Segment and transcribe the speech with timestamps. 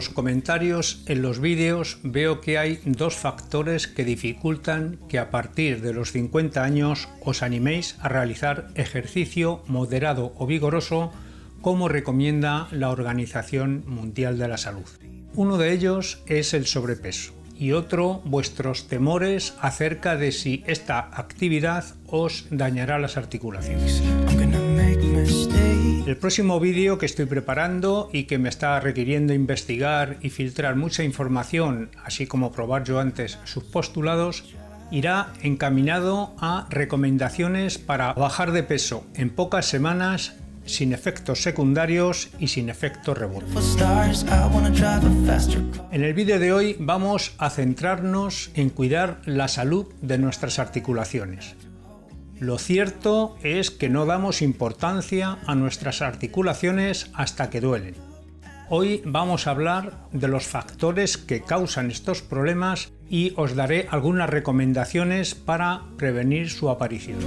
[0.00, 5.82] los comentarios en los vídeos veo que hay dos factores que dificultan que a partir
[5.82, 11.12] de los 50 años os animéis a realizar ejercicio moderado o vigoroso
[11.60, 14.88] como recomienda la Organización Mundial de la Salud.
[15.34, 21.84] Uno de ellos es el sobrepeso y otro vuestros temores acerca de si esta actividad
[22.06, 24.02] os dañará las articulaciones.
[26.10, 31.04] El próximo vídeo que estoy preparando y que me está requiriendo investigar y filtrar mucha
[31.04, 34.42] información, así como probar yo antes sus postulados,
[34.90, 40.34] irá encaminado a recomendaciones para bajar de peso en pocas semanas
[40.64, 43.46] sin efectos secundarios y sin efectos rebote.
[45.92, 51.54] En el vídeo de hoy vamos a centrarnos en cuidar la salud de nuestras articulaciones.
[52.40, 57.96] Lo cierto es que no damos importancia a nuestras articulaciones hasta que duelen.
[58.70, 64.30] Hoy vamos a hablar de los factores que causan estos problemas y os daré algunas
[64.30, 67.18] recomendaciones para prevenir su aparición.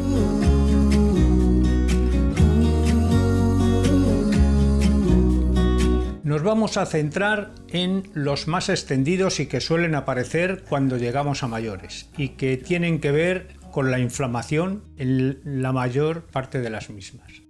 [6.24, 11.48] Nos vamos a centrar en los más extendidos y que suelen aparecer cuando llegamos a
[11.48, 16.92] mayores y que tienen que ver con la inflamación en la mayor parte de las
[16.92, 17.42] mismas.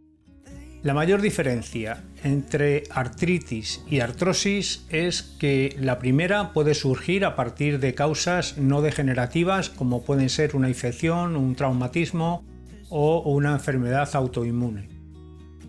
[0.81, 7.79] La mayor diferencia entre artritis y artrosis es que la primera puede surgir a partir
[7.79, 12.45] de causas no degenerativas como pueden ser una infección, un traumatismo
[12.89, 14.88] o una enfermedad autoinmune.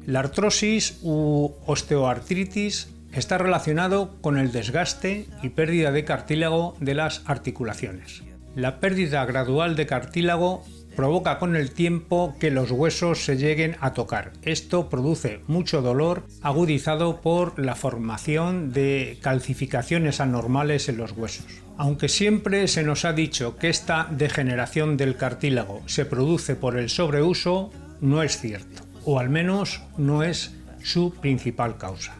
[0.06, 7.22] La artrosis u osteoartritis está relacionado con el desgaste y pérdida de cartílago de las
[7.26, 8.22] articulaciones.
[8.56, 13.94] La pérdida gradual de cartílago provoca con el tiempo que los huesos se lleguen a
[13.94, 14.32] tocar.
[14.42, 21.46] Esto produce mucho dolor agudizado por la formación de calcificaciones anormales en los huesos.
[21.76, 26.90] Aunque siempre se nos ha dicho que esta degeneración del cartílago se produce por el
[26.90, 32.14] sobreuso, no es cierto, o al menos no es su principal causa.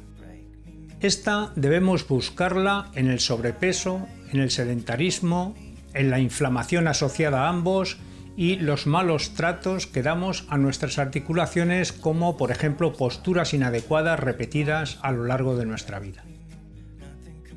[1.01, 5.55] Esta debemos buscarla en el sobrepeso, en el sedentarismo,
[5.95, 7.99] en la inflamación asociada a ambos
[8.37, 14.99] y los malos tratos que damos a nuestras articulaciones como por ejemplo posturas inadecuadas repetidas
[15.03, 16.25] a lo largo de nuestra vida.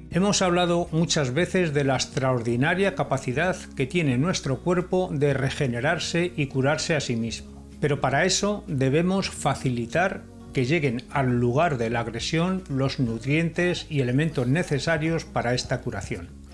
[0.10, 6.48] Hemos hablado muchas veces de la extraordinaria capacidad que tiene nuestro cuerpo de regenerarse y
[6.48, 12.00] curarse a sí mismo, pero para eso debemos facilitar que lleguen al lugar de la
[12.00, 16.47] agresión los nutrientes y elementos necesarios para esta curación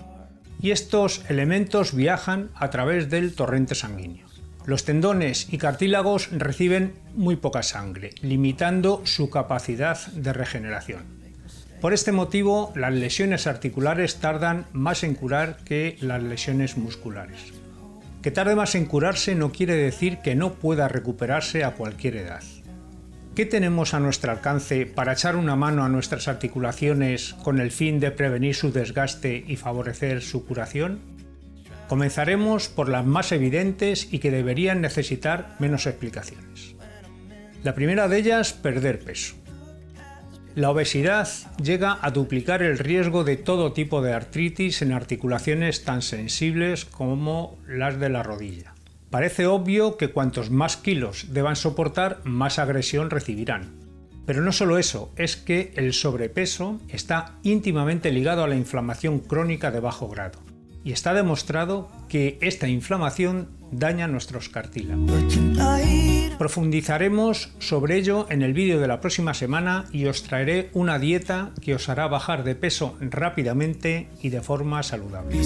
[0.64, 4.26] y estos elementos viajan a través del torrente sanguíneo.
[4.64, 11.02] Los tendones y cartílagos reciben muy poca sangre, limitando su capacidad de regeneración.
[11.82, 17.52] Por este motivo, las lesiones articulares tardan más en curar que las lesiones musculares.
[18.22, 22.42] Que tarde más en curarse no quiere decir que no pueda recuperarse a cualquier edad.
[23.34, 27.98] ¿Qué tenemos a nuestro alcance para echar una mano a nuestras articulaciones con el fin
[27.98, 31.00] de prevenir su desgaste y favorecer su curación?
[31.88, 36.76] Comenzaremos por las más evidentes y que deberían necesitar menos explicaciones.
[37.64, 39.34] La primera de ellas, perder peso.
[40.54, 41.28] La obesidad
[41.60, 47.58] llega a duplicar el riesgo de todo tipo de artritis en articulaciones tan sensibles como
[47.66, 48.73] las de la rodilla.
[49.14, 53.70] Parece obvio que cuantos más kilos deban soportar, más agresión recibirán.
[54.26, 59.70] Pero no solo eso, es que el sobrepeso está íntimamente ligado a la inflamación crónica
[59.70, 60.40] de bajo grado.
[60.82, 65.12] Y está demostrado que esta inflamación daña nuestros cartílagos.
[66.36, 71.52] Profundizaremos sobre ello en el vídeo de la próxima semana y os traeré una dieta
[71.60, 75.38] que os hará bajar de peso rápidamente y de forma saludable.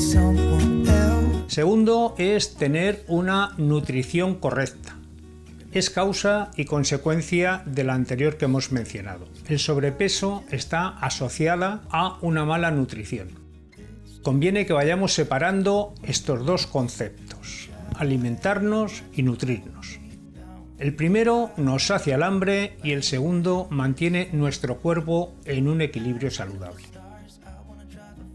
[1.48, 4.98] Segundo es tener una nutrición correcta.
[5.72, 9.26] Es causa y consecuencia de la anterior que hemos mencionado.
[9.48, 13.28] El sobrepeso está asociada a una mala nutrición.
[14.22, 20.00] Conviene que vayamos separando estos dos conceptos, alimentarnos y nutrirnos.
[20.78, 26.30] El primero nos sacia el hambre y el segundo mantiene nuestro cuerpo en un equilibrio
[26.30, 26.84] saludable.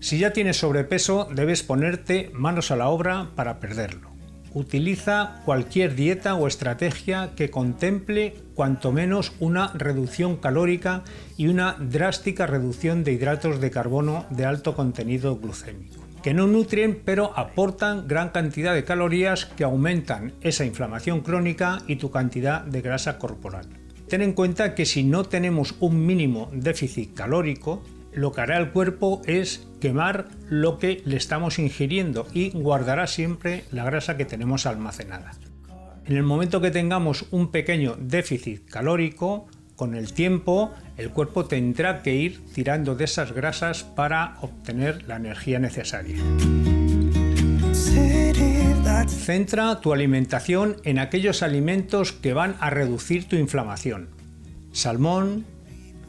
[0.03, 4.11] Si ya tienes sobrepeso, debes ponerte manos a la obra para perderlo.
[4.53, 11.05] Utiliza cualquier dieta o estrategia que contemple cuanto menos una reducción calórica
[11.37, 17.01] y una drástica reducción de hidratos de carbono de alto contenido glucémico, que no nutren
[17.05, 22.81] pero aportan gran cantidad de calorías que aumentan esa inflamación crónica y tu cantidad de
[22.81, 23.69] grasa corporal.
[24.09, 27.81] Ten en cuenta que si no tenemos un mínimo déficit calórico,
[28.15, 33.63] lo que hará el cuerpo es quemar lo que le estamos ingiriendo y guardará siempre
[33.71, 35.31] la grasa que tenemos almacenada.
[36.05, 42.01] En el momento que tengamos un pequeño déficit calórico, con el tiempo el cuerpo tendrá
[42.03, 46.17] que ir tirando de esas grasas para obtener la energía necesaria.
[49.07, 54.09] Centra tu alimentación en aquellos alimentos que van a reducir tu inflamación.
[54.71, 55.45] Salmón,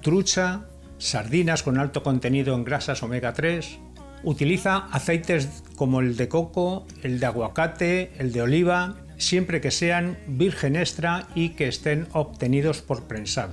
[0.02, 0.66] trucha,
[1.04, 3.78] sardinas con alto contenido en grasas omega 3.
[4.22, 10.16] Utiliza aceites como el de coco, el de aguacate, el de oliva, siempre que sean
[10.26, 13.52] virgen extra y que estén obtenidos por prensado.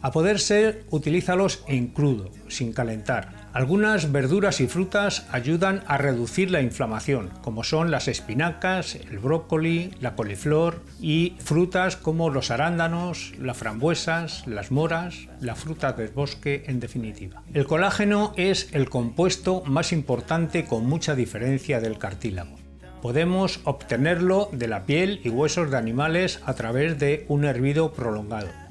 [0.00, 3.37] A poder ser, utilízalos en crudo, sin calentar.
[3.52, 9.90] Algunas verduras y frutas ayudan a reducir la inflamación, como son las espinacas, el brócoli,
[10.00, 16.64] la coliflor y frutas como los arándanos, las frambuesas, las moras, la fruta del bosque
[16.66, 17.42] en definitiva.
[17.54, 22.56] El colágeno es el compuesto más importante con mucha diferencia del cartílago.
[23.00, 28.67] Podemos obtenerlo de la piel y huesos de animales a través de un hervido prolongado.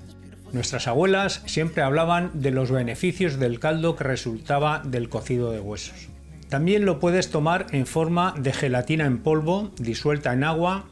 [0.53, 6.09] Nuestras abuelas siempre hablaban de los beneficios del caldo que resultaba del cocido de huesos.
[6.49, 10.85] También lo puedes tomar en forma de gelatina en polvo disuelta en agua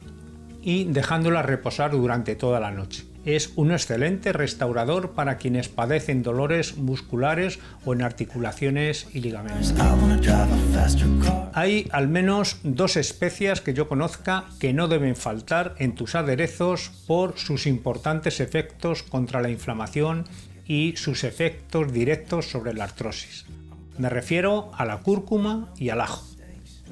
[0.62, 3.06] y dejándola reposar durante toda la noche.
[3.26, 9.74] Es un excelente restaurador para quienes padecen dolores musculares o en articulaciones y ligamentos.
[11.54, 16.92] Hay al menos dos especias que yo conozca que no deben faltar en tus aderezos
[17.08, 20.26] por sus importantes efectos contra la inflamación
[20.68, 23.46] y sus efectos directos sobre la artrosis.
[23.98, 26.35] Me refiero a la cúrcuma y al ajo.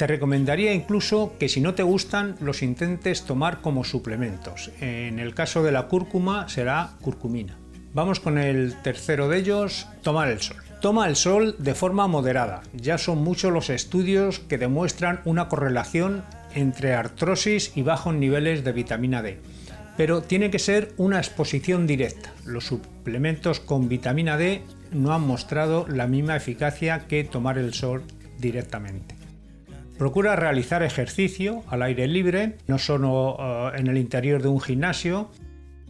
[0.03, 4.69] Te recomendaría incluso que si no te gustan los intentes tomar como suplementos.
[4.81, 7.55] En el caso de la cúrcuma será curcumina.
[7.93, 10.57] Vamos con el tercero de ellos, tomar el sol.
[10.81, 12.63] Toma el sol de forma moderada.
[12.73, 18.73] Ya son muchos los estudios que demuestran una correlación entre artrosis y bajos niveles de
[18.73, 19.39] vitamina D.
[19.95, 22.33] Pero tiene que ser una exposición directa.
[22.43, 28.03] Los suplementos con vitamina D no han mostrado la misma eficacia que tomar el sol
[28.37, 29.12] directamente.
[29.97, 35.29] Procura realizar ejercicio al aire libre, no solo eh, en el interior de un gimnasio.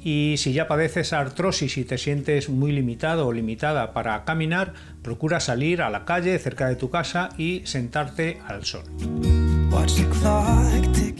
[0.03, 5.39] Y si ya padeces artrosis y te sientes muy limitado o limitada para caminar, procura
[5.39, 8.83] salir a la calle cerca de tu casa y sentarte al sol.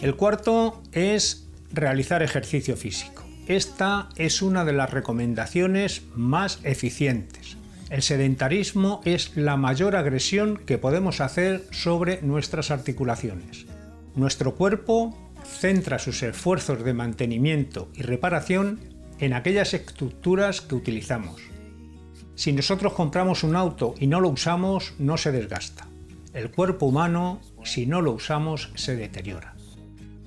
[0.02, 3.24] El cuarto es realizar ejercicio físico.
[3.48, 7.58] Esta es una de las recomendaciones más eficientes.
[7.94, 13.68] El sedentarismo es la mayor agresión que podemos hacer sobre nuestras articulaciones.
[14.16, 18.80] Nuestro cuerpo centra sus esfuerzos de mantenimiento y reparación
[19.20, 21.40] en aquellas estructuras que utilizamos.
[22.34, 25.88] Si nosotros compramos un auto y no lo usamos, no se desgasta.
[26.34, 29.54] El cuerpo humano, si no lo usamos, se deteriora.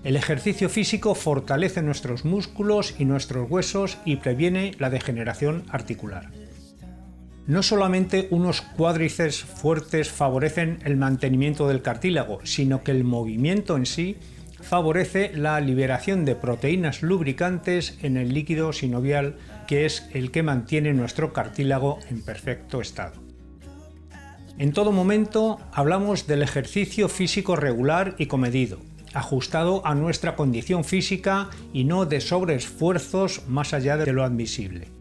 [0.04, 6.30] El ejercicio físico fortalece nuestros músculos y nuestros huesos y previene la degeneración articular.
[7.46, 13.86] No solamente unos cuádriceps fuertes favorecen el mantenimiento del cartílago, sino que el movimiento en
[13.86, 14.16] sí
[14.60, 19.36] favorece la liberación de proteínas lubricantes en el líquido sinovial,
[19.68, 23.22] que es el que mantiene nuestro cartílago en perfecto estado.
[24.58, 28.78] En todo momento hablamos del ejercicio físico regular y comedido,
[29.14, 34.95] ajustado a nuestra condición física y no de sobreesfuerzos más allá de lo admisible.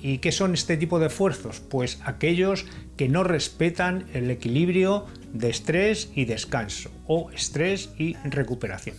[0.00, 1.60] ¿Y qué son este tipo de esfuerzos?
[1.60, 8.96] Pues aquellos que no respetan el equilibrio de estrés y descanso o estrés y recuperación.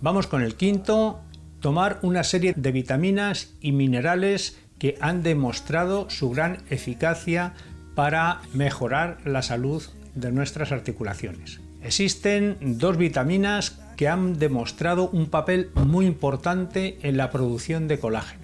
[0.00, 1.20] Vamos con el quinto,
[1.60, 7.52] tomar una serie de vitaminas y minerales que han demostrado su gran eficacia
[7.94, 9.82] para mejorar la salud
[10.14, 11.60] de nuestras articulaciones.
[11.82, 18.39] Existen dos vitaminas que han demostrado un papel muy importante en la producción de colágeno.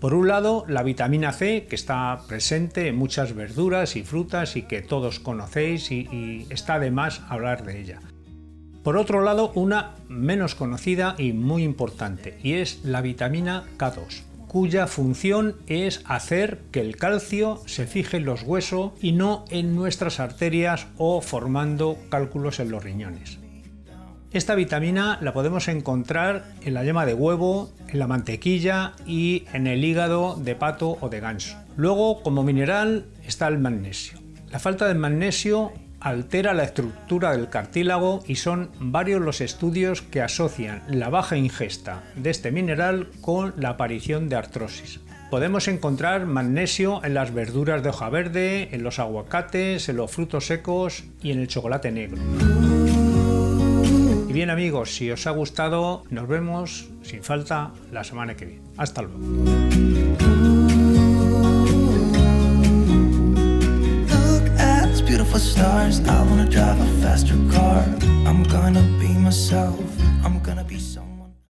[0.00, 4.62] Por un lado, la vitamina C, que está presente en muchas verduras y frutas y
[4.62, 8.00] que todos conocéis y, está de más hablar de ella.
[8.84, 14.86] Por otro lado, una menos conocida y muy importante, y es la vitamina K2, cuya
[14.86, 20.20] función es hacer que el calcio se fije en los huesos y no en nuestras
[20.20, 23.40] arterias o formando cálculos en los riñones.
[24.30, 29.66] Esta vitamina la podemos encontrar en la yema de huevo, en la mantequilla y en
[29.66, 31.56] el hígado de pato o de ganso.
[31.76, 34.18] Luego, como mineral, está el magnesio.
[34.50, 40.20] La falta de magnesio altera la estructura del cartílago y son varios los estudios que
[40.20, 45.00] asocian la baja ingesta de este mineral con la aparición de artrosis.
[45.30, 50.46] podemos encontrar magnesio en las verduras de hoja verde, en los aguacates, en los frutos
[50.46, 52.18] secos y en el chocolate negro.
[54.28, 58.62] Y bien amigos, si os ha gustado, nos vemos sin falta la semana que viene.
[58.76, 59.18] Hasta luego.